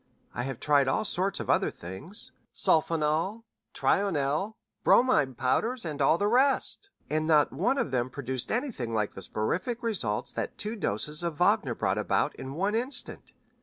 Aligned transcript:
I 0.33 0.41
have 0.45 0.59
tried 0.59 0.87
all 0.87 1.05
sorts 1.05 1.39
of 1.39 1.47
other 1.47 1.69
things 1.69 2.31
sulfonal, 2.55 3.43
trionel, 3.71 4.55
bromide 4.83 5.37
powders, 5.37 5.85
and 5.85 6.01
all 6.01 6.17
the 6.17 6.25
rest, 6.27 6.89
and 7.07 7.27
not 7.27 7.53
one 7.53 7.77
of 7.77 7.91
them 7.91 8.09
produced 8.09 8.51
anything 8.51 8.95
like 8.95 9.13
the 9.13 9.21
soporific 9.21 9.83
results 9.83 10.31
that 10.31 10.57
two 10.57 10.75
doses 10.75 11.21
of 11.21 11.35
Wagner 11.35 11.75
brought 11.75 11.99
about 11.99 12.33
in 12.37 12.55
one 12.55 12.73
instant. 12.73 13.33